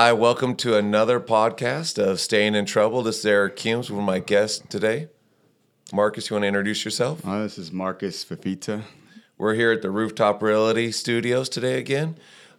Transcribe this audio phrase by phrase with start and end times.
[0.00, 3.02] Hi, welcome to another podcast of Staying in Trouble.
[3.02, 5.08] This is Eric Cumes with my guest today.
[5.92, 7.24] Marcus, you want to introduce yourself?
[7.24, 8.84] Hi, this is Marcus Fafita.
[9.38, 12.16] We're here at the Rooftop Realty Studios today again.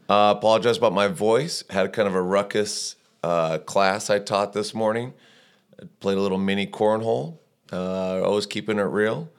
[0.10, 1.64] Uh, apologize about my voice.
[1.70, 5.14] Had kind of a ruckus uh, class I taught this morning.
[5.82, 7.38] I played a little mini cornhole.
[7.71, 9.29] Uh, always keeping it real.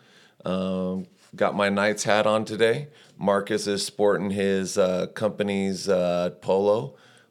[0.46, 1.06] Um,
[1.36, 2.88] got my Knights hat on today.
[3.18, 6.30] Marcus is sporting his uh, company's uh,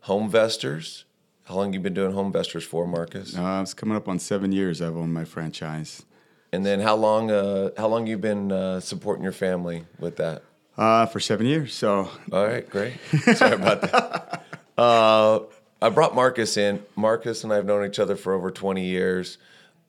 [0.10, 1.04] Homevestors.
[1.44, 3.38] How long you been doing Homevestors for, Marcus?
[3.38, 6.04] Uh, it's coming up on seven years I've owned my franchise.
[6.52, 7.30] And then how long?
[7.30, 10.42] Uh, how long you been uh, supporting your family with that?
[10.76, 11.74] Uh, for seven years.
[11.76, 12.94] So All right, great.
[13.36, 14.46] Sorry about that.
[14.80, 15.42] Uh,
[15.82, 16.82] I brought Marcus in.
[16.96, 19.38] Marcus and I have known each other for over 20 years.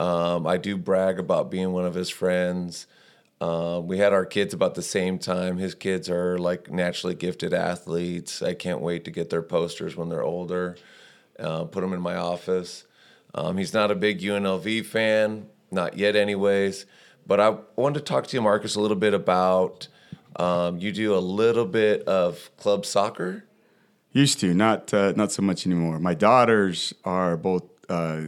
[0.01, 2.89] Um, I do brag about being one of his friends.
[3.41, 5.57] Uh, we had our kids about the same time.
[5.57, 8.43] His kids are like naturally gifted athletes.
[8.43, 10.77] I can't wait to get their posters when they're older.
[11.39, 12.85] Uh, put them in my office.
[13.35, 16.85] Um, he's not a big UNLV fan, not yet, anyways.
[17.27, 19.89] But I wanted to talk to you, Marcus, a little bit about.
[20.37, 23.45] Um, you do a little bit of club soccer.
[24.13, 25.99] used to not uh, not so much anymore.
[25.99, 28.23] My daughters are both uh,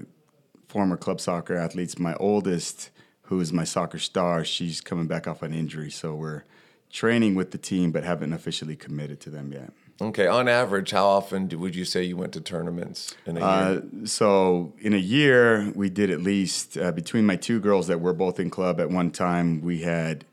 [0.69, 1.99] former club soccer athletes.
[1.99, 2.91] My oldest,
[3.23, 6.45] who is my soccer star, she's coming back off an injury, so we're
[6.91, 9.73] training with the team, but haven't officially committed to them yet.
[10.01, 13.41] Okay, on average, how often do, would you say you went to tournaments in a
[13.41, 13.49] year?
[13.49, 18.01] Uh, so in a year, we did at least uh, between my two girls that
[18.01, 20.25] were both in club at one time, we had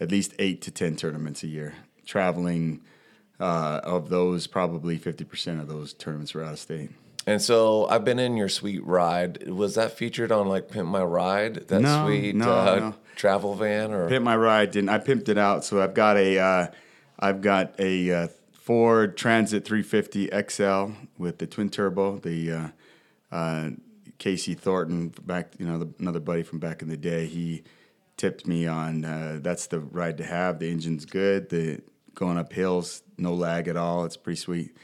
[0.00, 1.74] at least eight to ten tournaments a year.
[2.06, 2.80] Traveling
[3.38, 6.90] uh, of those, probably fifty percent of those tournaments were out of state.
[7.26, 9.48] And so I've been in your sweet ride.
[9.48, 11.68] Was that featured on like Pimp My Ride?
[11.68, 12.94] That No, sweet no, uh, no.
[13.16, 14.88] travel van, or Pimp my ride didn't.
[14.88, 16.66] I pimped it out, so I've got a, uh,
[17.18, 22.18] I've got a uh, Ford Transit 350 XL with the twin turbo.
[22.18, 22.68] The uh,
[23.32, 23.70] uh,
[24.18, 27.26] Casey Thornton, back you know, the, another buddy from back in the day.
[27.26, 27.64] He
[28.16, 30.58] tipped me on uh, that's the ride to have.
[30.58, 31.48] The engine's good.
[31.48, 31.80] The
[32.14, 34.04] going up hills, no lag at all.
[34.04, 34.76] It's pretty sweet.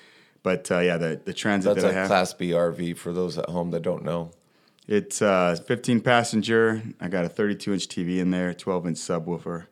[0.46, 2.06] But uh, yeah, the the Transit that's that a I have.
[2.06, 4.30] Class B RV for those at home that don't know.
[4.86, 6.84] It's uh, 15 passenger.
[7.00, 9.66] I got a 32 inch TV in there, 12 inch subwoofer,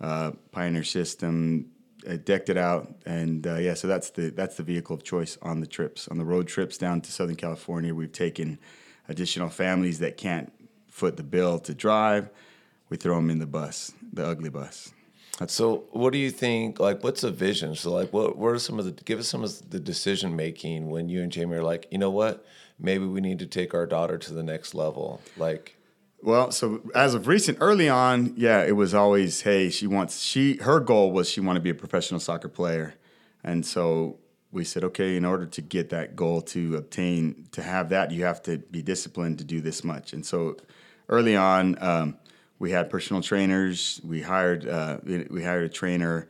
[0.00, 1.66] uh, Pioneer system.
[2.08, 5.36] I decked it out, and uh, yeah, so that's the that's the vehicle of choice
[5.42, 7.94] on the trips, on the road trips down to Southern California.
[7.94, 8.58] We've taken
[9.10, 10.50] additional families that can't
[10.88, 12.30] foot the bill to drive.
[12.88, 14.94] We throw them in the bus, the ugly bus.
[15.48, 16.80] So, what do you think?
[16.80, 17.74] Like, what's the vision?
[17.74, 20.88] So, like, what what are some of the give us some of the decision making
[20.88, 22.44] when you and Jamie are like, you know what,
[22.78, 25.20] maybe we need to take our daughter to the next level.
[25.36, 25.76] Like,
[26.22, 30.56] Well, so as of recent, early on, yeah, it was always, hey, she wants she
[30.58, 32.94] her goal was she wanted to be a professional soccer player,
[33.44, 34.16] and so
[34.50, 38.24] we said, okay, in order to get that goal to obtain to have that, you
[38.24, 40.56] have to be disciplined to do this much, and so
[41.10, 42.16] early on, um,
[42.58, 44.00] we had personal trainers.
[44.04, 46.28] We hired uh, we hired a trainer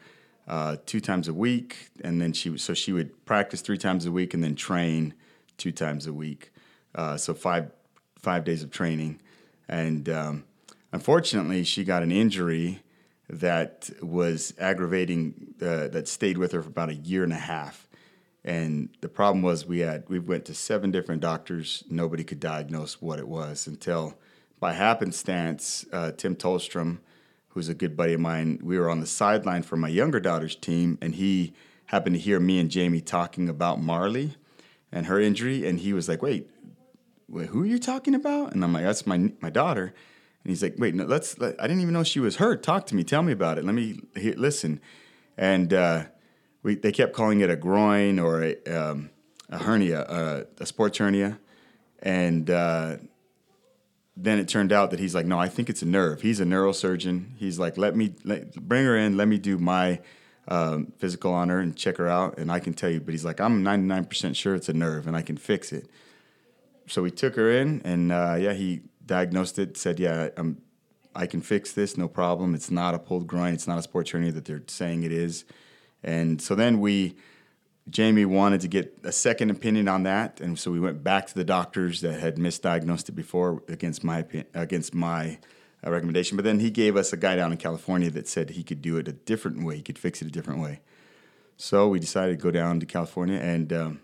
[0.48, 4.12] uh, two times a week, and then she so she would practice three times a
[4.12, 5.14] week and then train
[5.56, 6.52] two times a week.
[6.94, 7.70] Uh, so five
[8.18, 9.20] five days of training,
[9.68, 10.44] and um,
[10.92, 12.82] unfortunately, she got an injury
[13.28, 15.54] that was aggravating.
[15.60, 17.86] Uh, that stayed with her for about a year and a half.
[18.44, 21.82] And the problem was we had we went to seven different doctors.
[21.90, 24.14] Nobody could diagnose what it was until,
[24.58, 26.98] by happenstance, uh, Tim Tolstrom,
[27.48, 30.56] who's a good buddy of mine, we were on the sideline for my younger daughter's
[30.56, 31.54] team, and he
[31.86, 34.34] happened to hear me and Jamie talking about Marley
[34.92, 36.50] and her injury, and he was like, "Wait,
[37.28, 39.94] wait who are you talking about?" And I'm like, "That's my my daughter."
[40.42, 41.38] And he's like, "Wait, no, let's.
[41.38, 42.62] Let, I didn't even know she was hurt.
[42.62, 43.04] Talk to me.
[43.04, 43.64] Tell me about it.
[43.64, 44.80] Let me hear, listen."
[45.36, 46.04] And uh,
[46.62, 49.10] we they kept calling it a groin or a, um,
[49.48, 51.38] a hernia, uh, a sports hernia,
[52.00, 52.96] and uh,
[54.16, 56.22] then it turned out that he's like, no, I think it's a nerve.
[56.22, 57.36] He's a neurosurgeon.
[57.36, 59.16] He's like, let me let, bring her in.
[59.16, 60.00] Let me do my
[60.48, 63.00] um, physical on her and check her out, and I can tell you.
[63.00, 65.90] But he's like, I'm 99% sure it's a nerve, and I can fix it.
[66.86, 69.76] So we took her in, and uh, yeah, he diagnosed it.
[69.76, 70.62] Said, yeah, I'm,
[71.14, 72.54] I can fix this, no problem.
[72.54, 73.54] It's not a pulled groin.
[73.54, 75.44] It's not a sports hernia that they're saying it is.
[76.02, 77.16] And so then we,
[77.88, 81.34] Jamie wanted to get a second opinion on that, and so we went back to
[81.34, 85.38] the doctors that had misdiagnosed it before against my opi- against my
[85.86, 86.36] uh, recommendation.
[86.36, 88.96] But then he gave us a guy down in California that said he could do
[88.96, 89.76] it a different way.
[89.76, 90.80] He could fix it a different way.
[91.56, 94.00] So we decided to go down to California and um,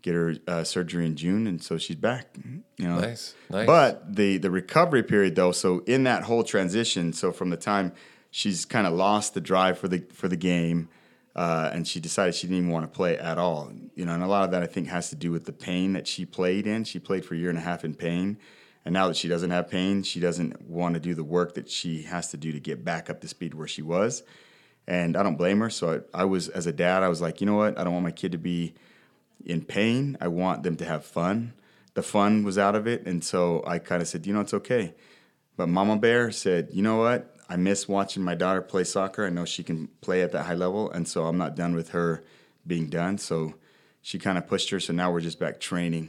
[0.00, 2.36] get her uh, surgery in June, and so she's back.
[2.76, 3.66] You know, Nice, nice.
[3.66, 7.92] But the the recovery period though, so in that whole transition, so from the time
[8.30, 10.88] she's kind of lost the drive for the for the game,
[11.34, 13.72] uh, and she decided she didn't even want to play at all.
[13.94, 15.92] You know, and a lot of that I think has to do with the pain
[15.94, 16.84] that she played in.
[16.84, 18.38] She played for a year and a half in pain,
[18.84, 21.70] and now that she doesn't have pain, she doesn't want to do the work that
[21.70, 24.22] she has to do to get back up to speed where she was.
[24.86, 25.70] And I don't blame her.
[25.70, 27.78] So I, I was, as a dad, I was like, you know what?
[27.78, 28.74] I don't want my kid to be
[29.44, 30.18] in pain.
[30.20, 31.54] I want them to have fun.
[31.94, 34.54] The fun was out of it, and so I kind of said, you know, it's
[34.54, 34.94] okay.
[35.56, 37.36] But Mama Bear said, you know what?
[37.52, 39.26] I miss watching my daughter play soccer.
[39.26, 41.90] I know she can play at that high level, and so I'm not done with
[41.90, 42.24] her
[42.66, 43.18] being done.
[43.18, 43.56] So
[44.00, 44.80] she kind of pushed her.
[44.80, 46.08] So now we're just back training,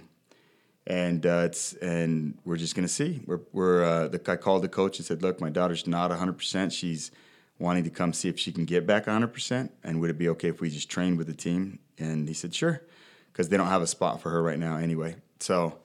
[0.87, 3.23] and uh, it's and we're just gonna see.
[3.25, 6.37] We're we're uh, the I called the coach and said, look, my daughter's not 100.
[6.37, 7.11] percent She's
[7.59, 10.29] wanting to come see if she can get back 100 percent, and would it be
[10.29, 11.79] okay if we just trained with the team?
[11.99, 12.83] And he said, sure,
[13.33, 15.17] because they don't have a spot for her right now anyway.
[15.41, 15.79] So.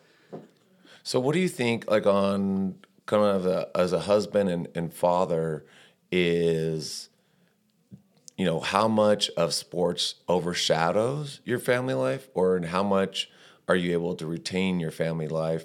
[1.04, 2.74] So what do you think, like on
[3.08, 5.64] kind of a, as a husband and, and father
[6.12, 7.08] is
[8.36, 13.30] you know how much of sports overshadows your family life or how much
[13.66, 15.64] are you able to retain your family life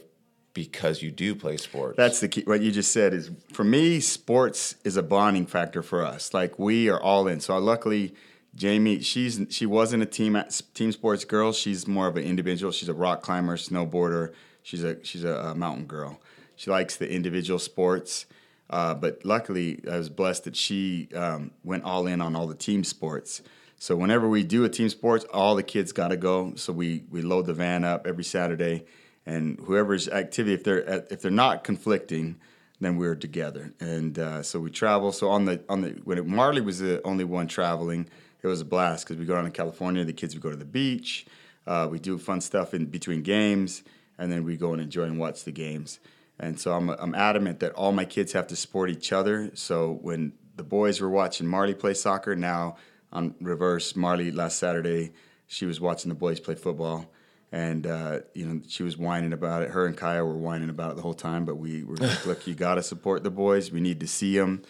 [0.54, 1.98] because you do play sports?
[1.98, 5.84] That's the key what you just said is for me sports is a bonding factor
[5.84, 6.34] for us.
[6.34, 7.42] Like we are all in.
[7.42, 8.16] So luckily
[8.56, 10.42] jamie she's she wasn't a team
[10.74, 11.52] team sports girl.
[11.52, 12.72] She's more of an individual.
[12.72, 14.34] She's a rock climber snowboarder.
[14.62, 16.22] She's a she's a, a mountain girl
[16.56, 18.26] she likes the individual sports.
[18.70, 22.56] Uh, but luckily, I was blessed that she um, went all in on all the
[22.56, 23.42] team sports.
[23.78, 26.54] So whenever we do a team sports, all the kids got to go.
[26.56, 28.86] So we we load the van up every Saturday,
[29.26, 32.38] and whoever's activity, if they're if they're not conflicting,
[32.80, 33.74] then we're together.
[33.80, 35.12] And uh, so we travel.
[35.12, 38.08] So on the on the when it, Marley was the only one traveling,
[38.42, 40.06] it was a blast because we go down to California.
[40.06, 41.26] The kids would go to the beach.
[41.68, 43.84] Uh, we do fun stuff in between games,
[44.18, 46.00] and then we go and enjoy and watch the games.
[46.44, 49.52] And so I'm, I'm adamant that all my kids have to support each other.
[49.54, 52.76] So when the boys were watching Marley play soccer, now
[53.14, 55.14] on reverse, Marley last Saturday,
[55.48, 57.10] she was watching the boys play football.
[57.52, 59.70] And, uh, you know, she was whining about it.
[59.70, 61.46] Her and Kaya were whining about it the whole time.
[61.46, 63.72] But we were like, look, you got to support the boys.
[63.72, 64.64] We need to see them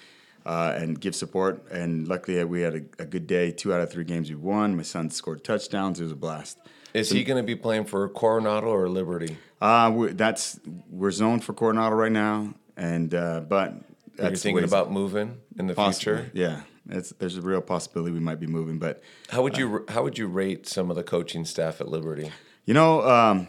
[0.46, 1.66] uh, and give support.
[1.72, 3.52] And luckily, we had a, a good day.
[3.52, 4.76] Two out of three games we won.
[4.76, 6.00] My son scored touchdowns.
[6.00, 6.60] It was a blast.
[6.94, 9.38] Is he going to be playing for Coronado or Liberty?
[9.60, 10.60] Uh, we're, that's
[10.90, 13.74] we're zoned for Coronado right now, and uh, but
[14.20, 16.32] are you thinking about moving in the possibly, future?
[16.34, 18.78] Yeah, it's, there's a real possibility we might be moving.
[18.78, 21.88] But how would you uh, how would you rate some of the coaching staff at
[21.88, 22.32] Liberty?
[22.66, 23.48] You know, um,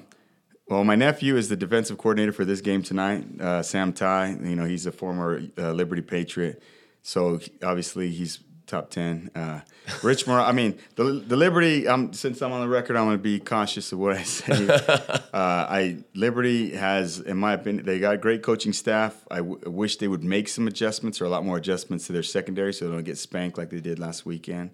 [0.69, 3.27] well, my nephew is the defensive coordinator for this game tonight.
[3.41, 6.63] Uh, Sam Ty, you know, he's a former uh, Liberty Patriot,
[7.05, 9.31] so obviously he's top ten.
[9.35, 9.61] Uh,
[10.03, 10.41] Rich Moore.
[10.41, 11.87] I mean, the the Liberty.
[11.87, 14.69] Um, since I'm on the record, I'm going to be cautious of what I say.
[14.69, 19.23] uh, I Liberty has, in my opinion, they got great coaching staff.
[19.31, 22.13] I, w- I wish they would make some adjustments or a lot more adjustments to
[22.13, 24.71] their secondary, so they don't get spanked like they did last weekend.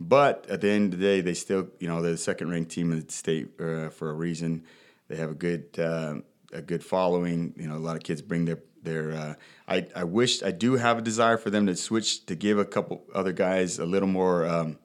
[0.00, 2.70] But at the end of the day, they still, you know, they're the second ranked
[2.70, 4.64] team in the state uh, for a reason.
[5.08, 6.16] They have a good uh,
[6.52, 7.54] a good following.
[7.56, 9.34] You know, a lot of kids bring their they're, uh,
[9.66, 12.64] I, I wish I do have a desire for them to switch to give a
[12.64, 14.78] couple other guys a little more um,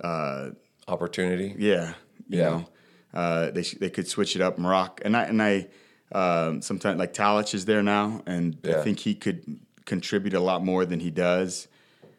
[0.00, 0.50] uh,
[0.86, 1.54] opportunity.
[1.58, 1.94] Yeah,
[2.28, 2.48] you yeah.
[2.48, 2.68] know,
[3.14, 4.58] uh, they they could switch it up.
[4.58, 5.68] Maroc and I and I
[6.12, 8.78] um, sometimes like Talich is there now, and yeah.
[8.78, 11.68] I think he could contribute a lot more than he does.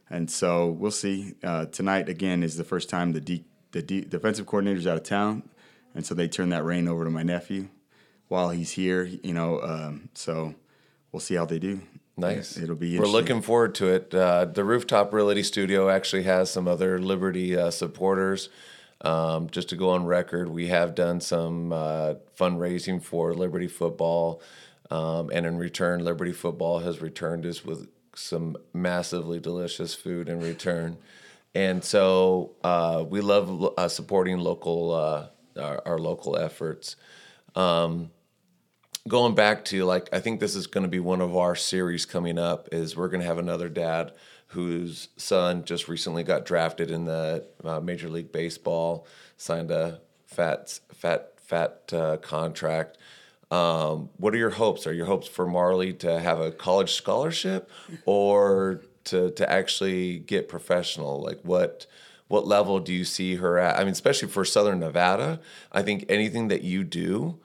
[0.09, 1.35] And so we'll see.
[1.43, 5.03] Uh, tonight again is the first time the D, the D, defensive coordinator's out of
[5.03, 5.43] town,
[5.93, 7.69] and so they turn that reign over to my nephew
[8.27, 9.03] while he's here.
[9.03, 10.55] You know, um, so
[11.11, 11.81] we'll see how they do.
[12.17, 12.57] Nice.
[12.57, 12.99] It'll be.
[12.99, 14.13] We're looking forward to it.
[14.13, 18.49] Uh, the Rooftop Realty Studio actually has some other Liberty uh, supporters.
[19.01, 24.41] Um, just to go on record, we have done some uh, fundraising for Liberty Football,
[24.91, 30.41] um, and in return, Liberty Football has returned us with some massively delicious food in
[30.41, 30.97] return.
[31.55, 35.27] And so uh, we love uh, supporting local uh,
[35.59, 36.95] our, our, local efforts.
[37.55, 38.11] Um,
[39.07, 42.05] going back to like I think this is going to be one of our series
[42.05, 44.13] coming up is we're going to have another dad
[44.47, 49.05] whose son just recently got drafted in the uh, Major League Baseball,
[49.37, 52.97] signed a fat fat fat uh, contract.
[53.51, 54.85] Um, what are your hopes?
[54.85, 57.69] Are your hopes for Marley to have a college scholarship
[58.05, 61.21] or to to actually get professional?
[61.21, 61.85] Like what
[62.27, 63.77] what level do you see her at?
[63.77, 65.39] I mean, especially for Southern Nevada,
[65.71, 67.39] I think anything that you do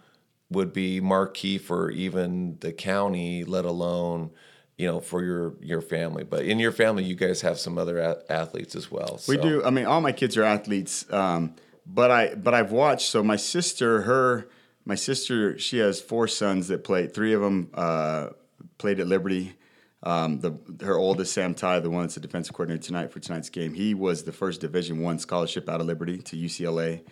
[0.50, 4.30] would be marquee for even the county, let alone
[4.76, 6.24] you know for your your family.
[6.24, 9.18] But in your family, you guys have some other a- athletes as well.
[9.18, 9.32] So.
[9.32, 9.64] We do.
[9.64, 11.10] I mean, all my kids are athletes.
[11.12, 11.54] Um,
[11.86, 13.08] but I but I've watched.
[13.08, 14.48] So my sister, her
[14.84, 17.14] my sister, she has four sons that played.
[17.14, 18.30] Three of them uh,
[18.78, 19.54] played at Liberty.
[20.02, 23.48] Um, the her oldest Sam Ty, the one that's the defensive coordinator tonight for tonight's
[23.48, 27.02] game, he was the first Division One scholarship out of Liberty to UCLA.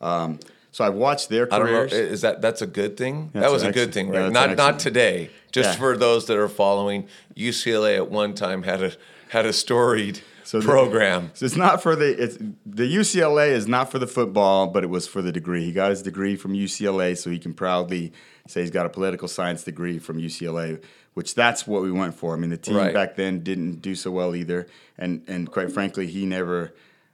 [0.00, 0.40] Um,
[0.72, 1.72] so I've watched their I don't know.
[1.88, 1.92] careers.
[1.92, 3.30] Is that that's a good thing?
[3.32, 4.20] That's that was a good thing, right?
[4.30, 5.30] that's not not today.
[5.52, 5.76] Just Yeah.
[5.76, 8.92] for those that are following, UCLA at one time had a
[9.30, 11.30] had a storied So the- program.
[11.34, 12.36] So it's not for the it's
[12.66, 15.64] the UCLA is not for the football, but it was for the degree.
[15.64, 18.12] He got his degree from UCLA, so he can proudly
[18.48, 20.80] say he's got a political science degree from UCLA,
[21.14, 22.34] which that's what we went for.
[22.34, 22.92] I mean, the team Right.
[22.92, 24.66] back then didn't do so well either,
[24.98, 26.72] and and quite frankly, he never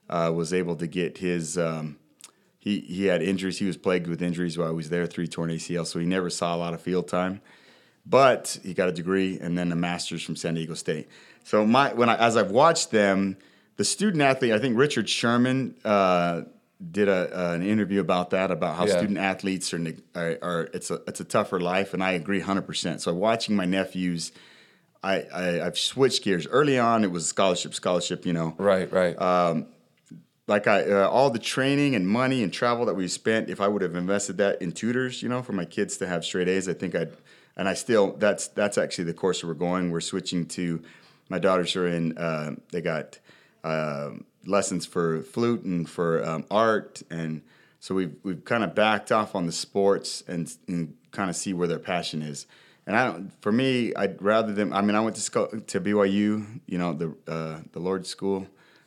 [0.08, 1.58] uh, was able to get his.
[1.58, 1.96] Um,
[2.66, 3.58] he he had injuries.
[3.58, 6.30] He was plagued with injuries while he was there, three torn ACL, so he never
[6.30, 7.40] saw a lot of field time
[8.06, 11.08] but he got a degree and then a master's from San Diego State.
[11.44, 13.36] So my when I as I've watched them,
[13.76, 16.42] the student athlete, I think Richard Sherman uh,
[16.90, 18.98] did a, uh, an interview about that about how Yeah.
[18.98, 19.82] student athletes are,
[20.14, 23.02] are are it's a it's a tougher life, and I agree hundred percent.
[23.02, 24.32] So watching my nephews.
[25.02, 26.48] I, I, I've switched gears.
[26.48, 28.26] Early on, it was scholarship, scholarship.
[28.26, 29.16] You know, Right, right.
[30.46, 33.68] Like I uh, all the training and money and travel that we spent, if I
[33.68, 36.68] would have invested that in tutors, you know, for my kids to have straight A's,
[36.68, 37.12] I think I'd.
[37.58, 39.90] And I still that's that's actually the course we're going.
[39.90, 40.82] We're switching to
[41.30, 42.16] my daughters are in.
[42.18, 43.18] Uh, they got
[43.64, 47.42] um lessons for flute and for um, art, and
[47.80, 51.52] so we've we've kind of backed off on the sports and, and kind of see
[51.52, 52.46] where their passion is.
[52.86, 53.32] And I don't.
[53.42, 54.72] For me, I'd rather them.
[54.72, 56.60] I mean, I went to sco- to BYU.
[56.66, 58.46] You know, the uh, the Lord School.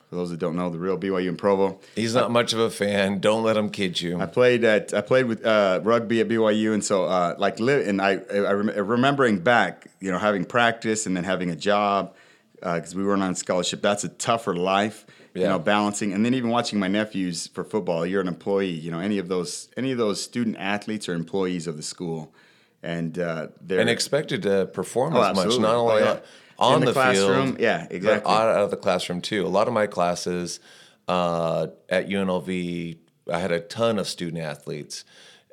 [0.10, 1.80] For those that don't know, the real BYU in Provo.
[1.96, 3.20] He's not much of a fan.
[3.20, 4.20] Don't let him kid you.
[4.20, 7.84] I played at I played with uh, rugby at BYU, and so uh, like li-
[7.88, 12.16] and I, I rem- remembering back, you know, having practice and then having a job
[12.56, 13.82] because we weren't on scholarship.
[13.84, 16.12] That's a tougher life, you know, balancing.
[16.12, 18.04] And then even watching my nephews for football.
[18.04, 21.68] You're an employee, you know, any of those any of those student athletes are employees
[21.68, 22.34] of the school,
[22.82, 26.20] and uh, they're and expected to perform Oh, as much, not Oh, only yeah.
[26.60, 28.32] On- In the the, classroom, field, yeah, exactly.
[28.32, 29.46] out of the classroom too.
[29.46, 30.60] A lot of my classes
[31.08, 32.98] uh, at UNLV,
[33.34, 35.06] I had a ton of student athletes,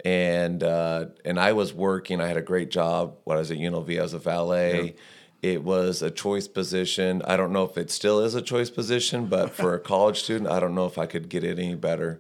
[0.05, 2.21] and uh, and I was working.
[2.21, 3.99] I had a great job when I was at UNLV.
[3.99, 4.95] I was a valet.
[5.43, 7.23] It was a choice position.
[7.25, 10.51] I don't know if it still is a choice position, but for a college student,
[10.51, 12.19] I don't know if I could get it any better.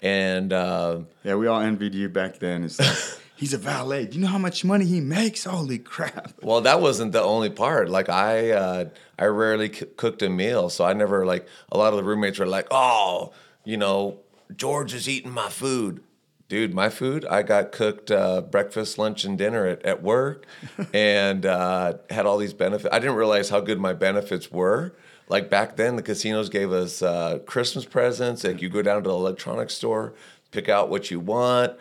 [0.00, 2.64] And uh, yeah, we all envied you back then.
[2.64, 4.06] It's like, he's a valet.
[4.06, 5.44] Do you know how much money he makes?
[5.44, 6.32] Holy crap!
[6.42, 7.88] Well, that wasn't the only part.
[7.88, 8.84] Like I, uh,
[9.18, 11.46] I rarely c- cooked a meal, so I never like.
[11.72, 13.32] A lot of the roommates were like, "Oh,
[13.64, 14.18] you know,
[14.56, 16.02] George is eating my food."
[16.48, 20.46] Dude, my food, I got cooked uh, breakfast, lunch, and dinner at, at work
[20.94, 22.88] and uh, had all these benefits.
[22.90, 24.94] I didn't realize how good my benefits were.
[25.28, 28.44] Like back then, the casinos gave us uh, Christmas presents.
[28.44, 30.14] Like you go down to the electronics store,
[30.50, 31.76] pick out what you want.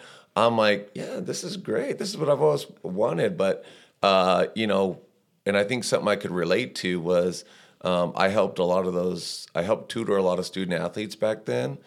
[0.45, 1.97] I'm like, yeah, this is great.
[1.97, 3.37] This is what I've always wanted.
[3.37, 3.65] But,
[4.03, 5.01] uh, you know,
[5.45, 7.43] and I think something I could relate to was
[7.81, 9.47] um, I helped a lot of those.
[9.55, 11.77] I helped tutor a lot of student athletes back then,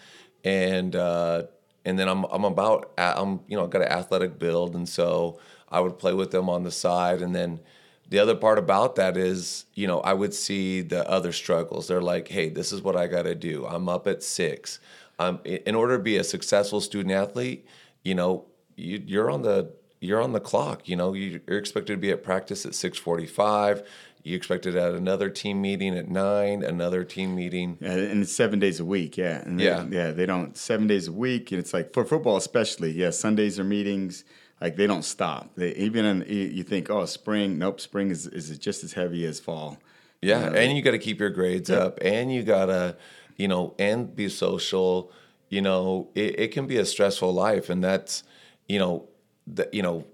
[0.44, 1.44] and uh,
[1.84, 5.38] and then I'm I'm about I'm you know got an athletic build, and so
[5.68, 7.60] I would play with them on the side, and then
[8.08, 11.88] the other part about that is you know I would see the other struggles.
[11.88, 13.66] They're like, hey, this is what I got to do.
[13.66, 14.80] I'm up at six.
[15.18, 17.66] Um, in order to be a successful student athlete,
[18.04, 20.88] you know you, you're on the you're on the clock.
[20.88, 23.82] You know, you- you're expected to be at practice at six forty-five.
[24.22, 27.78] You expected at another team meeting at nine, another team meeting.
[27.80, 29.16] Yeah, and it's seven days a week.
[29.16, 29.86] Yeah, and they- Yeah.
[29.90, 30.10] yeah.
[30.10, 32.90] They don't seven days a week, and it's like for football especially.
[32.92, 34.24] Yeah, Sundays are meetings.
[34.60, 35.54] Like they don't stop.
[35.56, 37.58] They even in, you you think, oh, spring.
[37.58, 39.78] Nope, spring is is just as heavy as fall.
[40.22, 42.96] Yeah, and you got to keep your grades up, and you gotta,
[43.38, 45.10] you know, and be social.
[45.50, 48.22] You know, it, it can be a stressful life, and that's,
[48.68, 49.08] you know,
[49.48, 50.06] that you know,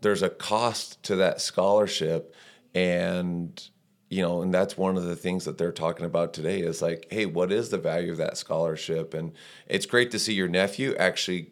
[0.00, 2.34] there's a cost to that scholarship,
[2.74, 3.60] and
[4.08, 7.08] you know, and that's one of the things that they're talking about today is like,
[7.10, 9.12] hey, what is the value of that scholarship?
[9.12, 9.32] And
[9.66, 11.50] it's great to see your nephew actually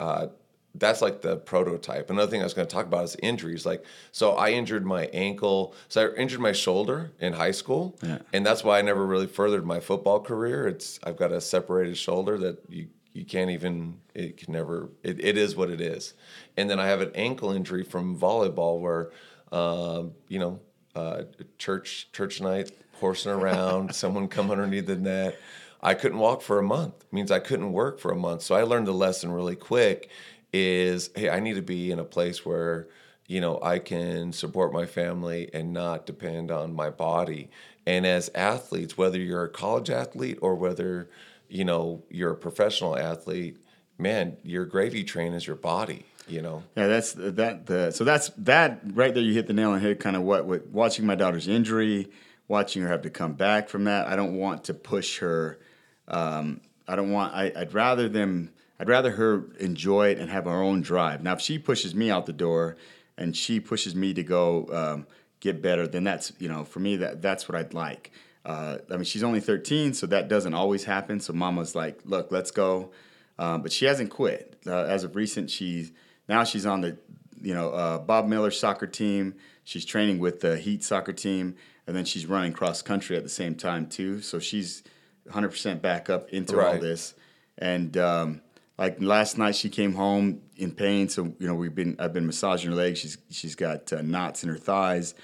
[0.00, 0.28] uh,
[0.74, 2.08] that's like the prototype.
[2.10, 3.66] Another thing I was going to talk about is injuries.
[3.66, 5.74] Like, so I injured my ankle.
[5.88, 7.98] So I injured my shoulder in high school,
[8.32, 10.66] and that's why I never really furthered my football career.
[10.66, 15.22] It's I've got a separated shoulder that you you can't even it can never it,
[15.22, 16.14] it is what it is.
[16.56, 19.10] And then I have an ankle injury from volleyball where,
[19.52, 20.60] um, you know,
[20.94, 21.24] uh,
[21.58, 25.38] church church night horsing around, someone come underneath the net.
[25.84, 26.94] I couldn't walk for a month.
[27.02, 28.42] It means I couldn't work for a month.
[28.42, 30.08] So I learned the lesson really quick
[30.52, 32.88] is hey, I need to be in a place where,
[33.26, 37.50] you know, I can support my family and not depend on my body.
[37.86, 41.08] And as athletes, whether you're a college athlete or whether,
[41.48, 43.56] you know, you're a professional athlete,
[43.98, 46.06] man, your gravy train is your body.
[46.28, 46.62] You know.
[46.76, 47.66] Yeah, that's that.
[47.66, 49.22] The so that's that right there.
[49.22, 49.98] You hit the nail on the head.
[49.98, 52.10] Kind of what with watching my daughter's injury,
[52.46, 54.06] watching her have to come back from that.
[54.06, 55.58] I don't want to push her.
[56.06, 57.34] Um, I don't want.
[57.34, 58.52] I, I'd rather them.
[58.82, 61.22] I'd rather her enjoy it and have her own drive.
[61.22, 62.76] Now, if she pushes me out the door,
[63.16, 65.06] and she pushes me to go um,
[65.38, 68.10] get better, then that's you know for me that that's what I'd like.
[68.44, 71.20] Uh, I mean, she's only 13, so that doesn't always happen.
[71.20, 72.90] So Mama's like, "Look, let's go,"
[73.38, 74.60] um, but she hasn't quit.
[74.66, 75.92] Uh, as of recent, she's
[76.28, 76.96] now she's on the
[77.40, 79.36] you know uh, Bob Miller soccer team.
[79.62, 81.54] She's training with the Heat soccer team,
[81.86, 84.20] and then she's running cross country at the same time too.
[84.22, 84.82] So she's
[85.28, 87.14] 100% back up into all this.
[87.58, 88.40] And um,
[88.78, 91.08] like last night, she came home in pain.
[91.08, 92.98] So you know we've been I've been massaging her legs.
[92.98, 95.14] She's she's got uh, knots in her thighs,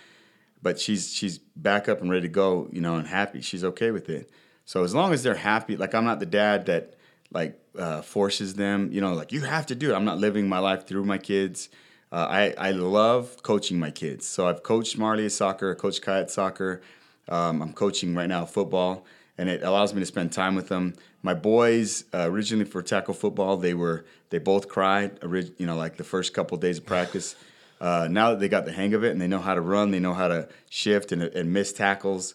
[0.63, 2.69] but she's she's back up and ready to go.
[2.73, 3.41] You know, and happy.
[3.41, 4.31] She's okay with it.
[4.65, 6.95] So as long as they're happy, like I'm not the dad that
[7.31, 8.91] like uh, forces them.
[8.93, 9.95] You know, like you have to do it.
[9.95, 11.69] I'm not living my life through my kids.
[12.13, 14.27] Uh, I I love coaching my kids.
[14.27, 16.83] So I've coached Marley soccer, coached Kai at soccer.
[17.29, 19.05] Um, I'm coaching right now football,
[19.39, 20.95] and it allows me to spend time with them.
[21.23, 25.19] My boys, uh, originally for tackle football, they were they both cried.
[25.23, 27.35] You know, like the first couple days of practice.
[27.81, 29.93] Uh, now that they got the hang of it and they know how to run,
[29.93, 32.35] they know how to shift and, and miss tackles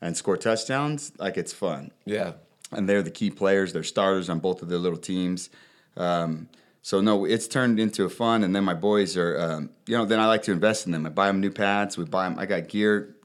[0.00, 1.10] and score touchdowns.
[1.18, 2.34] Like it's fun Yeah.
[2.70, 3.72] and they're the key players.
[3.72, 5.50] They're starters on both of their little teams.
[5.96, 6.48] Um,
[6.80, 8.44] so no, it's turned into a fun.
[8.44, 11.06] And then my boys are, um, you know, then I like to invest in them.
[11.06, 11.98] I buy them new pads.
[11.98, 12.38] We buy them.
[12.38, 13.16] I got gear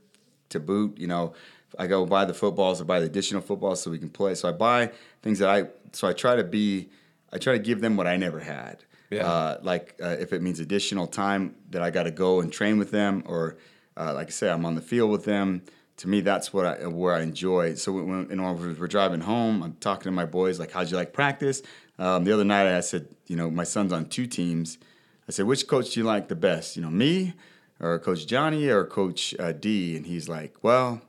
[0.50, 0.98] to boot.
[0.98, 1.34] You know,
[1.80, 2.82] I go buy the footballs.
[2.82, 4.36] or buy the additional footballs so we can play.
[4.36, 4.92] So I buy
[5.24, 5.70] things that I.
[5.94, 6.90] So I try to be.
[7.32, 8.84] I try to give them what I never had.
[9.10, 9.26] Yeah.
[9.26, 12.78] Uh, like uh, if it means additional time that I got to go and train
[12.78, 13.58] with them, or
[13.98, 15.64] uh, like I say, I'm on the field with them.
[15.98, 17.76] To me, that's what I where I enjoy.
[17.76, 20.92] So when, when, you know, we're driving home, I'm talking to my boys like, "How'd
[20.92, 21.62] you like practice?"
[21.98, 24.78] Um, the other night, I said, "You know, my son's on two teams."
[25.28, 26.76] I said, "Which coach do you like the best?
[26.76, 27.34] You know, me,
[27.80, 31.02] or Coach Johnny, or Coach uh, D?" And he's like, "Well,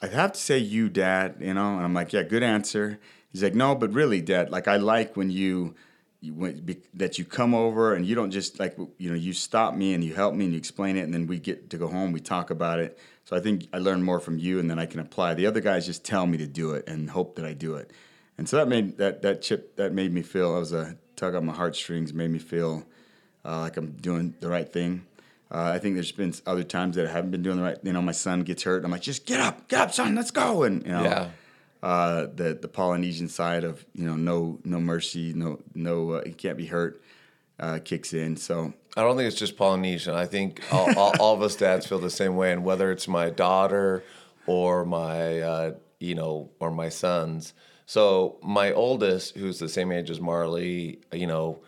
[0.00, 1.36] I'd have to say you, Dad.
[1.40, 2.98] You know." And I'm like, "Yeah, good answer."
[3.32, 4.50] He's like, "No, but really, Dad.
[4.50, 5.74] Like, I like when you."
[6.20, 9.32] You, when, be, that you come over and you don't just like you know you
[9.32, 11.78] stop me and you help me and you explain it and then we get to
[11.78, 14.68] go home we talk about it so I think I learn more from you and
[14.68, 17.36] then I can apply the other guys just tell me to do it and hope
[17.36, 17.92] that I do it
[18.36, 21.36] and so that made that that chip that made me feel I was a tug
[21.36, 22.84] on my heartstrings made me feel
[23.44, 25.06] uh, like I'm doing the right thing
[25.50, 27.92] uh, I think there's been other times that I haven't been doing the right you
[27.92, 30.62] know my son gets hurt I'm like just get up get up son let's go
[30.64, 31.28] and you know Yeah.
[31.82, 36.32] uh, the the Polynesian side of you know no no mercy no no uh, you
[36.34, 37.00] can't be hurt
[37.60, 40.14] uh, kicks in so I don't think it's just Polynesian.
[40.14, 43.06] I think all, all, all of us dads feel the same way, and whether it's
[43.06, 44.02] my daughter
[44.46, 47.54] or my, uh, you know, or my sons.
[47.86, 51.60] So my oldest, who's the same age as Marley, you know,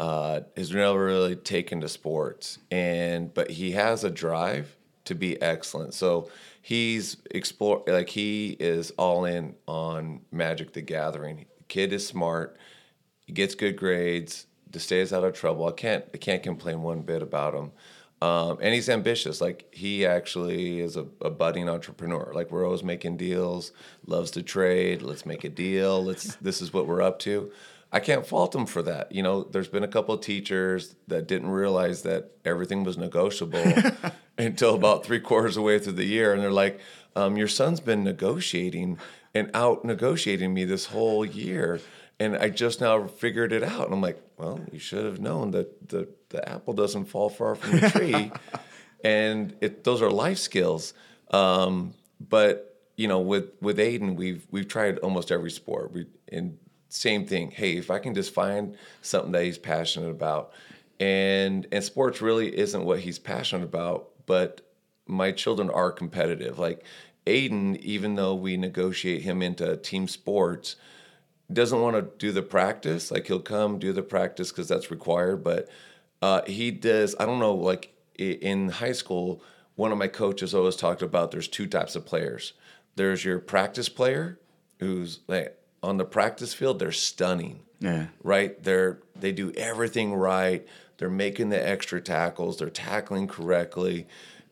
[0.00, 5.40] uh, has never really taken to sports, and but he has a drive to be
[5.42, 5.92] excellent.
[5.92, 6.30] So
[6.62, 11.44] he's explore like he is all in on Magic the Gathering.
[11.68, 12.56] kid is smart.
[13.26, 14.46] He gets good grades.
[14.74, 15.66] Stays out of trouble.
[15.66, 17.72] I can't I can't complain one bit about him.
[18.22, 19.40] Um, and he's ambitious.
[19.40, 22.32] Like he actually is a, a budding entrepreneur.
[22.34, 23.72] Like we're always making deals.
[24.06, 25.02] Loves to trade.
[25.02, 26.02] Let's make a deal.
[26.02, 26.36] Let's.
[26.36, 27.50] This is what we're up to.
[27.92, 29.12] I can't fault them for that.
[29.12, 33.64] You know, there's been a couple of teachers that didn't realize that everything was negotiable
[34.38, 36.80] until about three quarters of the way through the year, and they're like,
[37.16, 38.98] um, "Your son's been negotiating
[39.34, 41.80] and out negotiating me this whole year."
[42.20, 43.86] and I just now figured it out.
[43.86, 47.54] And I'm like, well, you should have known that the, the apple doesn't fall far
[47.54, 48.30] from the tree.
[49.04, 50.92] and it, those are life skills.
[51.30, 55.92] Um, but you know, with with Aiden, we've we've tried almost every sport.
[55.92, 56.58] We and
[56.90, 57.50] same thing.
[57.50, 60.52] Hey, if I can just find something that he's passionate about,
[60.98, 64.60] and and sports really isn't what he's passionate about, but
[65.06, 66.58] my children are competitive.
[66.58, 66.84] Like
[67.26, 70.76] Aiden, even though we negotiate him into team sports,
[71.52, 73.10] doesn't want to do the practice.
[73.10, 75.68] Like he'll come do the practice because that's required, but
[76.22, 77.14] uh, he does.
[77.18, 77.54] I don't know.
[77.54, 79.42] Like in high school,
[79.76, 82.52] one of my coaches always talked about there's two types of players.
[82.96, 84.38] There's your practice player,
[84.78, 87.60] who's like on the practice field, they're stunning.
[87.80, 88.06] Yeah.
[88.22, 88.62] Right.
[88.62, 90.66] They're they do everything right.
[90.98, 92.58] They're making the extra tackles.
[92.58, 94.06] They're tackling correctly.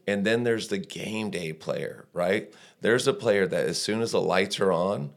[0.06, 2.52] And then there's the game day player, right?
[2.80, 5.10] There's a player that as soon as the lights are on,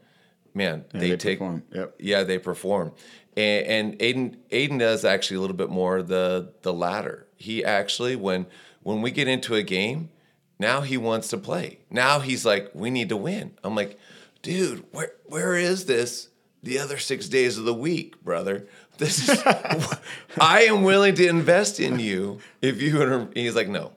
[0.52, 1.62] man, they, they take perform.
[1.72, 1.94] Yep.
[1.98, 2.92] yeah, they perform.
[3.34, 7.26] And, and Aiden Aiden does actually a little bit more the the latter.
[7.36, 8.46] He actually when
[8.82, 10.10] when we get into a game,
[10.58, 11.78] now he wants to play.
[11.88, 13.54] Now he's like, we need to win.
[13.64, 13.98] I'm like,
[14.42, 16.28] dude, where where is this
[16.62, 18.66] the other six days of the week, brother.
[18.98, 19.42] This is,
[20.40, 23.30] I am willing to invest in you if you.
[23.34, 23.92] He's like, no,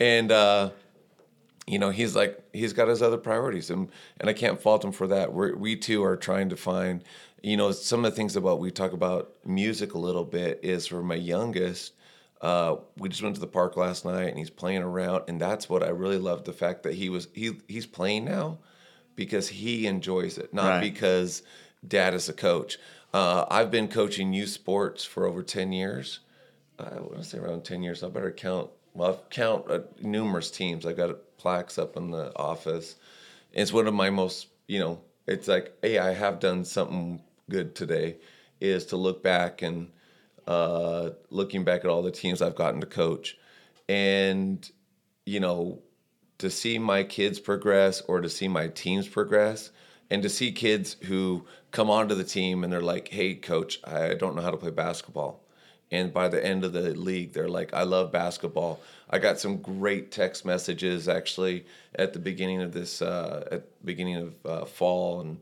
[0.00, 0.70] and uh,
[1.66, 4.92] you know, he's like, he's got his other priorities, and and I can't fault him
[4.92, 5.32] for that.
[5.32, 7.04] We're, we too are trying to find,
[7.42, 10.86] you know, some of the things about we talk about music a little bit is
[10.86, 11.92] for my youngest.
[12.40, 15.68] Uh, we just went to the park last night and he's playing around, and that's
[15.68, 18.58] what I really love the fact that he was he he's playing now
[19.16, 20.80] because he enjoys it, not Right.
[20.80, 21.42] because
[21.86, 22.78] dad is a coach.
[23.12, 26.20] Uh, I've been coaching youth sports for over ten years.
[26.78, 28.02] I want to say around ten years.
[28.02, 28.70] I better count.
[28.94, 30.84] Well, I've count uh, numerous teams.
[30.86, 32.96] I've got plaques up in the office.
[33.52, 37.74] It's one of my most, you know, it's like, hey, I have done something good
[37.76, 38.16] today.
[38.60, 39.90] Is to look back and
[40.46, 43.36] uh, looking back at all the teams I've gotten to coach,
[43.88, 44.68] and
[45.26, 45.82] you know,
[46.44, 49.70] to see my kids progress or to see my teams progress
[50.10, 54.12] and to see kids who come onto the team and they're like, "Hey, coach, I
[54.12, 55.40] don't know how to play basketball."
[55.90, 59.56] And by the end of the league, they're like, "I love basketball." I got some
[59.56, 65.22] great text messages actually at the beginning of this uh, at beginning of uh, fall,
[65.22, 65.38] and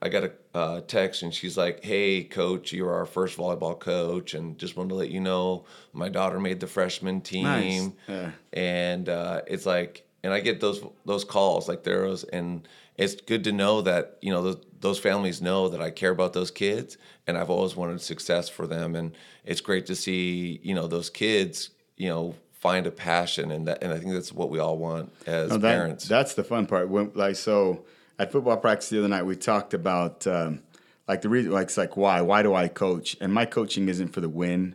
[0.00, 4.34] I got a uh, text and she's like, "Hey, coach, you're our first volleyball coach,
[4.34, 7.90] and just wanted to let you know my daughter made the freshman team." Nice.
[8.06, 8.30] Yeah.
[8.52, 13.44] and uh, it's like and i get those those calls like those and it's good
[13.44, 16.98] to know that you know those, those families know that i care about those kids
[17.26, 19.12] and i've always wanted success for them and
[19.44, 23.82] it's great to see you know those kids you know find a passion and that
[23.82, 26.66] and i think that's what we all want as No, that- parents That's the fun
[26.66, 26.88] part.
[26.88, 27.84] When, like so,
[28.18, 30.62] at football practice the other night, we talked about um,
[31.06, 33.16] like the reason, like it's like why, why do I coach?
[33.20, 34.74] And my coaching isn't for the win,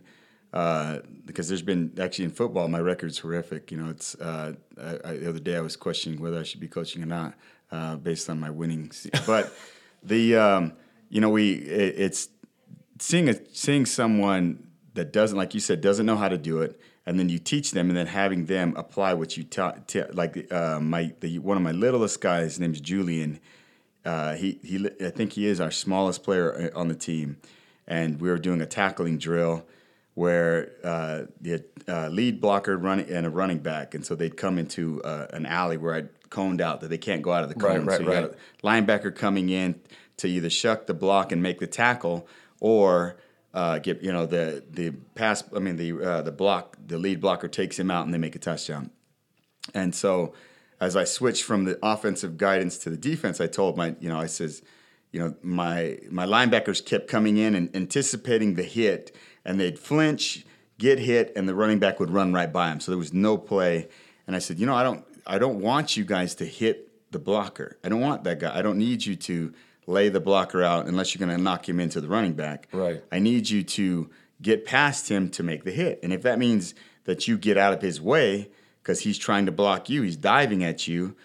[0.52, 3.70] uh, because there's been actually in football, my record's horrific.
[3.70, 6.60] You know, it's uh, I, I, the other day I was questioning whether I should
[6.60, 7.34] be coaching or not
[7.70, 8.90] uh, based on my winning.
[9.26, 9.52] But
[10.02, 10.72] the um,
[11.08, 12.28] you know we it, it's
[12.98, 16.80] seeing a, seeing someone that doesn't like you said doesn't know how to do it
[17.06, 20.52] and then you teach them and then having them apply what you taught t- like
[20.52, 23.40] uh, my the, one of my littlest guys his name's Julian
[24.04, 27.38] uh, he he I think he is our smallest player on the team
[27.86, 29.64] and we were doing a tackling drill
[30.14, 34.58] where uh, the uh, lead blocker run and a running back and so they'd come
[34.58, 37.54] into uh, an alley where I'd coned out that they can't go out of the
[37.56, 38.32] Right, cone right, so you got right.
[38.32, 39.80] a linebacker coming in
[40.18, 42.26] to either shuck the block and make the tackle
[42.60, 43.16] or
[43.52, 45.42] uh, get you know the the pass.
[45.54, 48.36] I mean the uh, the block the lead blocker takes him out and they make
[48.36, 48.90] a touchdown.
[49.74, 50.34] And so
[50.80, 54.20] as I switched from the offensive guidance to the defense, I told my you know
[54.20, 54.62] I says
[55.12, 60.44] you know my my linebackers kept coming in and anticipating the hit and they'd flinch,
[60.78, 62.80] get hit, and the running back would run right by him.
[62.80, 63.88] So there was no play.
[64.26, 67.18] And I said, you know, I don't I don't want you guys to hit the
[67.18, 67.78] blocker.
[67.82, 68.56] I don't want that guy.
[68.56, 69.52] I don't need you to
[69.86, 72.68] lay the blocker out unless you're going to knock him into the running back.
[72.72, 73.02] Right.
[73.10, 75.98] I need you to get past him to make the hit.
[76.02, 78.50] And if that means that you get out of his way
[78.82, 81.16] because he's trying to block you, he's diving at you,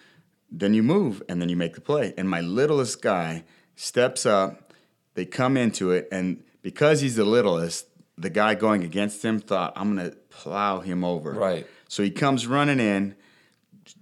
[0.50, 2.12] then you move and then you make the play.
[2.18, 3.44] And my littlest guy
[3.76, 4.72] steps up,
[5.14, 7.86] they come into it, and because he's the littlest,
[8.18, 11.32] the guy going against him thought, I'm to plow him over.
[11.32, 11.66] Right.
[11.88, 13.14] So he comes running in,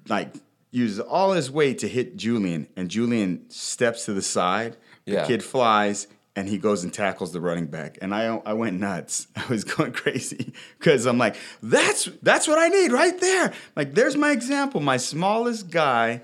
[0.08, 0.32] like
[0.70, 4.76] uses all his weight to hit Julian, and Julian steps to the side.
[5.04, 5.26] The Yeah.
[5.26, 7.98] kid flies, and he goes and tackles the running back.
[8.02, 9.28] And I I went nuts.
[9.36, 13.52] I was going crazy because I'm like, that's that's what I need right there.
[13.76, 14.80] Like, there's my example.
[14.80, 16.22] My smallest guy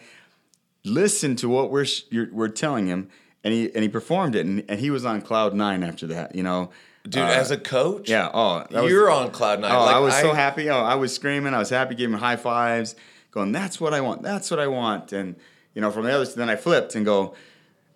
[0.84, 1.86] listened to what we're
[2.32, 3.08] we're telling him,
[3.44, 6.34] and he and he performed it, and, and he was on cloud nine after that.
[6.34, 6.70] You know,
[7.04, 8.30] dude Uh, as a coach yeah.
[8.32, 10.70] Oh, you're on cloud nine Oh, Like, I was so happy.
[10.70, 11.54] Oh, I was screaming.
[11.54, 12.94] I was happy, giving high fives,
[13.30, 14.22] going, "That's what I want.
[14.22, 15.36] That's what I want." And
[15.74, 17.34] you know, from the other, side, then I flipped and go,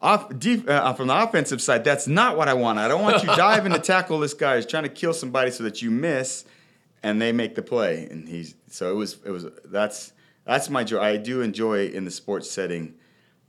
[0.04, 1.82] off deep, uh, from the offensive side.
[1.82, 2.78] That's not what I want.
[2.78, 5.64] I don't want you diving to tackle this guy who's trying to kill somebody so
[5.64, 6.44] that you miss,
[7.02, 8.06] and they make the play.
[8.10, 9.18] And he's so it was.
[9.24, 10.12] It was that's
[10.44, 11.00] that's my joy.
[11.00, 12.94] I do enjoy in the sports setting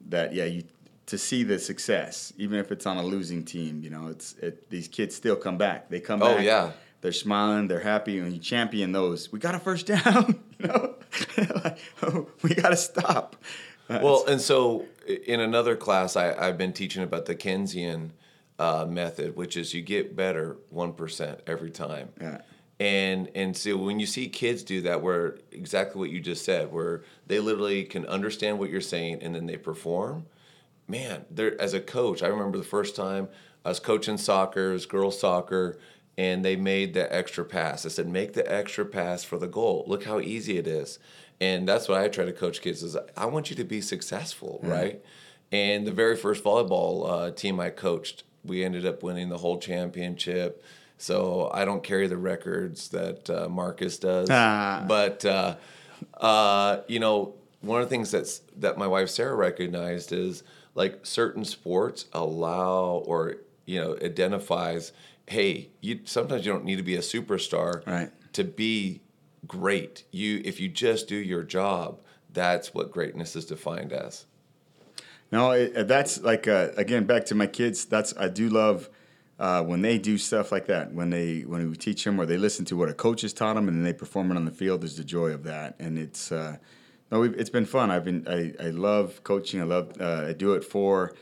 [0.08, 0.63] that yeah you
[1.08, 4.70] to see the success even if it's on a losing team you know it's it,
[4.70, 6.72] these kids still come back they come Oh, back yeah.
[7.02, 10.96] they're smiling they're happy and you champion those we got a first down you know
[11.63, 13.36] like, oh, we got to stop
[13.88, 14.86] Well, and so
[15.28, 18.10] in another class, I, I've been teaching about the Kaizen
[18.58, 22.10] uh, method, which is you get better one percent every time.
[22.20, 22.41] Yeah.
[22.80, 26.72] And and so when you see kids do that, where exactly what you just said,
[26.72, 30.26] where they literally can understand what you're saying and then they perform,
[30.88, 32.21] man, they're as a coach.
[32.24, 33.30] I remember the first time
[33.63, 35.78] I was coaching soccer, it was girls soccer,
[36.17, 37.86] and they made the extra pass.
[37.86, 39.84] I said, make the extra pass for the goal.
[39.88, 41.00] Look how easy it is.
[41.41, 44.60] And that's what I try to coach kids is I want you to be successful,
[44.63, 45.04] right?
[45.52, 49.58] And the very first volleyball uh, team I coached, we ended up winning the whole
[49.58, 50.63] championship.
[50.98, 54.30] So I don't carry the records that uh, Marcus does.
[54.32, 54.86] Ah.
[54.88, 55.58] But uh,
[56.13, 60.43] uh, you know, one of the things that's that my wife Sarah recognized is
[60.75, 64.91] like certain sports allow or you know identifies.
[65.27, 68.11] Hey, you sometimes you don't need to be a superstar Right.
[68.33, 69.01] to be
[69.47, 70.03] great.
[70.11, 71.99] You if you just do your job,
[72.31, 74.25] that's what greatness is defined as.
[75.31, 77.85] No, it, that's like uh, again back to my kids.
[77.85, 78.89] That's I do love
[79.39, 80.93] uh, when they do stuff like that.
[80.93, 83.55] When they when we teach them or they listen to what a coach has taught
[83.55, 84.81] them and then they perform it on the field.
[84.81, 86.57] There's the joy of that, and it's uh,
[87.12, 87.91] no, we've, it's been fun.
[87.91, 89.62] I've been I, I love coaching.
[89.62, 91.13] I love uh, I do it for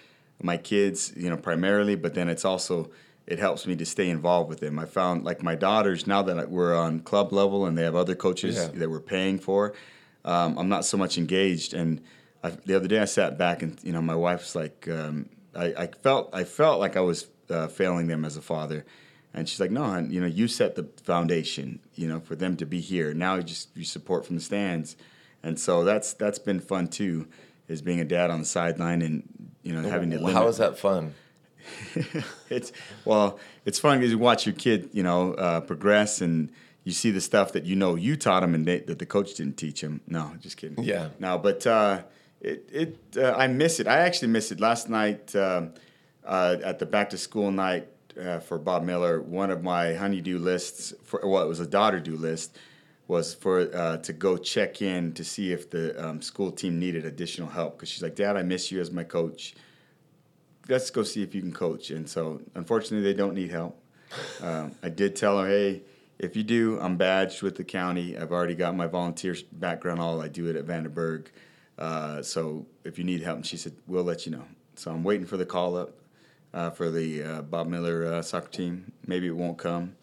[0.41, 2.89] my kids, you know, primarily, but then it's also
[3.26, 4.78] it helps me to stay involved with them.
[4.80, 8.15] I found like my daughters now that we're on club level and they have other
[8.15, 8.67] coaches Yeah.
[8.80, 9.74] that we're paying for.
[10.26, 11.74] Um, I'm not so much engaged.
[11.74, 12.02] And
[12.43, 15.65] I, the other day I sat back and you know my wife's like um, I,
[15.78, 18.86] I felt I felt like I was uh, failing them as a father.
[19.36, 22.56] And she's like, no, hon, you know, you set the foundation, you know, for them
[22.58, 23.15] to be here.
[23.15, 24.96] Now you just you support from the stands,
[25.43, 27.27] and so that's that's been fun too,
[27.67, 29.27] is being a dad on the sideline and
[29.62, 31.13] you know having to limit How is that fun?
[32.49, 32.71] it's
[33.06, 36.51] well, it's fun because you watch your kid, you know, uh, progress, and
[36.84, 39.36] you see the stuff that you know you taught him and they, that the coach
[39.36, 40.01] didn't teach him.
[40.08, 40.84] No, just kidding.
[40.84, 41.10] Yeah.
[41.19, 42.03] No, but uh,
[42.41, 43.88] it it uh, I miss it.
[43.88, 44.60] I actually miss it.
[44.60, 45.73] Last night um
[46.25, 47.88] uh, at the back to school night
[48.21, 51.99] uh, for Bob Miller, one of my honeydew lists for well, it was a daughter
[51.99, 52.58] do list
[53.07, 57.05] was for uh, to go check in to see if the um, school team needed
[57.05, 59.55] additional help because she's like, Dad, I miss you as my coach
[60.69, 61.89] let's go see if you can coach.
[61.89, 63.79] And so, unfortunately, they don't need help.
[64.43, 65.81] Um, I did tell her, hey,
[66.19, 68.15] if you do, I'm badged with the county.
[68.15, 69.99] I've already got my volunteer background.
[69.99, 71.31] All I do it at Vanderburg.
[71.79, 74.43] Uh, so if you need help, and she said, we'll let you know.
[74.75, 75.95] So I'm waiting for the call up
[76.53, 78.91] uh, for the uh, Bob Miller uh, soccer team.
[79.07, 79.95] Maybe it won't come,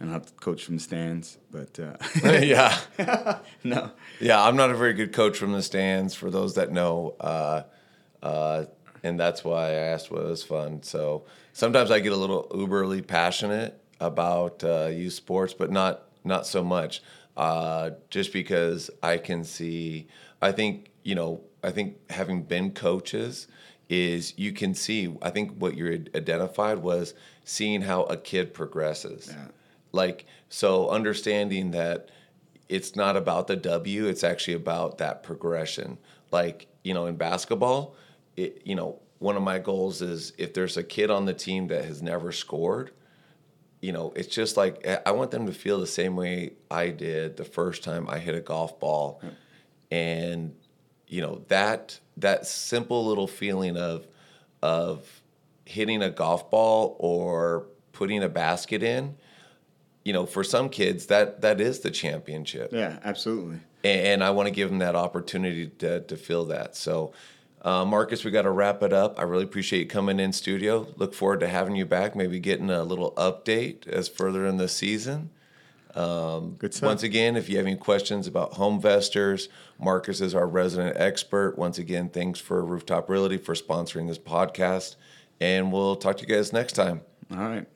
[0.00, 1.38] and I'll have to coach from the stands.
[1.50, 2.78] But uh, yeah.
[3.64, 6.14] no, Yeah, I'm not a very good coach from the stands.
[6.14, 7.62] For those that know, uh,
[8.22, 8.64] uh,
[9.02, 10.82] and that's why I asked what was fun.
[10.82, 16.46] So sometimes I get a little uberly passionate about uh, youth sports, but not not
[16.46, 17.02] so much.
[17.36, 20.08] Uh, just because I can see,
[20.42, 23.48] I think you know, I think having been coaches
[23.88, 25.16] is you can see.
[25.22, 29.28] I think what you identified was seeing how a kid progresses.
[29.32, 29.46] Yeah.
[29.92, 32.10] Like so, understanding that
[32.68, 35.98] it's not about the W, it's actually about that progression.
[36.30, 37.96] Like, you know, in basketball,
[38.36, 41.68] it, you know, one of my goals is if there's a kid on the team
[41.68, 42.92] that has never scored,
[43.80, 47.36] you know, it's just like I- want them to feel the same way I did
[47.36, 49.20] the first time I hit a golf ball.
[49.20, 49.28] Hmm.
[49.90, 50.54] And
[51.06, 54.06] you know, that that simple little feeling of
[54.62, 55.22] of
[55.64, 59.16] hitting a golf ball or putting a basket in,
[60.08, 63.58] you know, for some kids that that is the championship yeah, absolutely.
[63.84, 66.74] and I want to give them that opportunity to, to feel that.
[66.76, 67.12] So,
[67.60, 69.18] uh, Marcus, we got to wrap it up.
[69.18, 70.86] I really appreciate you coming in studio.
[70.96, 72.16] Look forward to having you back.
[72.16, 75.28] Maybe getting a little update as further in the season.
[75.94, 76.86] Good stuff.
[76.86, 81.58] Once again, if you have any questions about HomeVestors, Marcus is our resident expert.
[81.58, 84.96] Once again, thanks for Rooftop Realty for sponsoring this podcast,
[85.38, 87.02] and we'll talk to you guys next time.
[87.30, 87.66] All right.